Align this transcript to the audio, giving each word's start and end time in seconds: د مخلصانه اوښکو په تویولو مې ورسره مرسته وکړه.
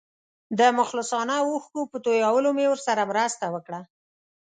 د 0.59 0.61
مخلصانه 0.79 1.35
اوښکو 1.43 1.81
په 1.91 1.97
تویولو 2.03 2.49
مې 2.57 2.65
ورسره 2.69 3.03
مرسته 3.11 3.45
وکړه. 3.53 3.79